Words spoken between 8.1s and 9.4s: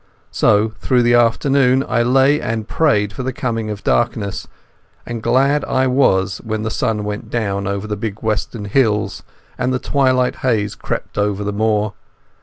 western hills